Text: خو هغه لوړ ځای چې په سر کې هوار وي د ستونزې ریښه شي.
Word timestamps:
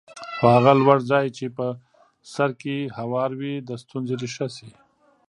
خو 0.37 0.45
هغه 0.55 0.71
لوړ 0.81 0.97
ځای 1.11 1.25
چې 1.37 1.45
په 1.57 1.65
سر 2.33 2.49
کې 2.61 2.75
هوار 2.97 3.31
وي 3.39 3.55
د 3.67 3.69
ستونزې 3.83 4.15
ریښه 4.21 4.47
شي. 4.55 4.69